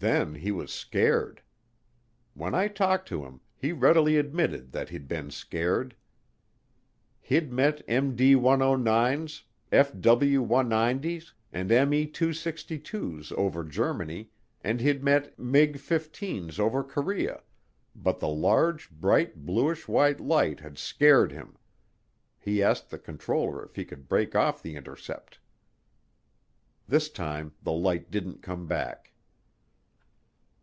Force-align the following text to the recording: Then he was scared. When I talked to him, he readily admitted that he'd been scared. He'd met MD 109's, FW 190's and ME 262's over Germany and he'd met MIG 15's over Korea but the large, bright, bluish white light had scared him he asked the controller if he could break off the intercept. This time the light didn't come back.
Then 0.00 0.36
he 0.36 0.52
was 0.52 0.72
scared. 0.72 1.42
When 2.34 2.54
I 2.54 2.68
talked 2.68 3.08
to 3.08 3.24
him, 3.24 3.40
he 3.56 3.72
readily 3.72 4.16
admitted 4.16 4.70
that 4.70 4.90
he'd 4.90 5.08
been 5.08 5.32
scared. 5.32 5.96
He'd 7.20 7.52
met 7.52 7.84
MD 7.88 8.36
109's, 8.36 9.42
FW 9.72 10.46
190's 10.46 11.32
and 11.52 11.68
ME 11.90 12.06
262's 12.06 13.32
over 13.32 13.64
Germany 13.64 14.30
and 14.62 14.80
he'd 14.80 15.02
met 15.02 15.36
MIG 15.36 15.78
15's 15.78 16.60
over 16.60 16.84
Korea 16.84 17.42
but 17.96 18.20
the 18.20 18.28
large, 18.28 18.88
bright, 18.92 19.44
bluish 19.44 19.88
white 19.88 20.20
light 20.20 20.60
had 20.60 20.78
scared 20.78 21.32
him 21.32 21.58
he 22.38 22.62
asked 22.62 22.90
the 22.90 23.00
controller 23.00 23.64
if 23.64 23.74
he 23.74 23.84
could 23.84 24.08
break 24.08 24.36
off 24.36 24.62
the 24.62 24.76
intercept. 24.76 25.40
This 26.86 27.08
time 27.08 27.52
the 27.64 27.72
light 27.72 28.12
didn't 28.12 28.42
come 28.44 28.68
back. 28.68 29.06